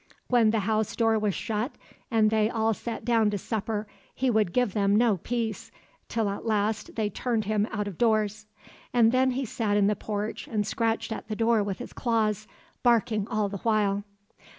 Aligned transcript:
When 0.29 0.49
the 0.49 0.61
house 0.61 0.95
door 0.95 1.19
was 1.19 1.35
shut 1.35 1.73
and 2.09 2.31
they 2.31 2.49
all 2.49 2.73
sat 2.73 3.05
down 3.05 3.29
to 3.29 3.37
supper, 3.37 3.85
he 4.15 4.31
would 4.31 4.51
give 4.51 4.73
them 4.73 4.95
no 4.95 5.17
peace, 5.17 5.69
till 6.09 6.27
at 6.27 6.43
last 6.43 6.95
they 6.95 7.07
turned 7.07 7.45
him 7.45 7.67
out 7.69 7.87
of 7.87 7.99
doors. 7.99 8.47
And 8.95 9.11
then 9.11 9.29
he 9.29 9.45
sat 9.45 9.77
in 9.77 9.85
the 9.85 9.95
porch 9.95 10.47
and 10.47 10.65
scratched 10.65 11.11
at 11.11 11.27
the 11.27 11.35
door 11.35 11.61
with 11.61 11.77
his 11.77 11.93
claws, 11.93 12.47
barking 12.81 13.27
all 13.27 13.47
the 13.47 13.57
while. 13.59 14.03